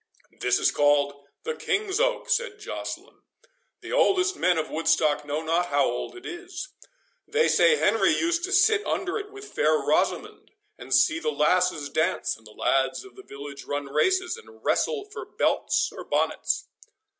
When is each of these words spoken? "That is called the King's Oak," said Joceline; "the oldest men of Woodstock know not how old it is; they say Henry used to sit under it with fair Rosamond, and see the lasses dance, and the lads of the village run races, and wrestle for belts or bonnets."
"That 0.31 0.43
is 0.57 0.71
called 0.71 1.27
the 1.43 1.53
King's 1.55 1.99
Oak," 1.99 2.27
said 2.27 2.57
Joceline; 2.59 3.21
"the 3.81 3.91
oldest 3.91 4.35
men 4.35 4.57
of 4.57 4.71
Woodstock 4.71 5.25
know 5.25 5.43
not 5.43 5.67
how 5.67 5.85
old 5.85 6.15
it 6.15 6.25
is; 6.25 6.69
they 7.27 7.47
say 7.47 7.75
Henry 7.75 8.09
used 8.11 8.43
to 8.45 8.51
sit 8.51 8.83
under 8.87 9.19
it 9.19 9.31
with 9.31 9.53
fair 9.53 9.75
Rosamond, 9.77 10.49
and 10.79 10.91
see 10.91 11.19
the 11.19 11.29
lasses 11.29 11.87
dance, 11.87 12.35
and 12.35 12.47
the 12.47 12.51
lads 12.51 13.05
of 13.05 13.15
the 13.15 13.21
village 13.21 13.65
run 13.65 13.85
races, 13.93 14.37
and 14.37 14.63
wrestle 14.65 15.05
for 15.05 15.23
belts 15.23 15.91
or 15.91 16.03
bonnets." 16.03 16.65